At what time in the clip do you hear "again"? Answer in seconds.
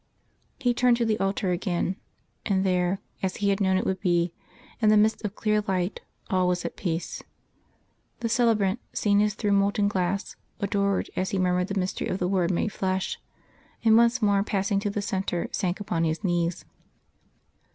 1.51-1.95